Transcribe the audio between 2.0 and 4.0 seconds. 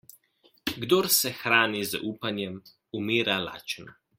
upanjem, umira lačen.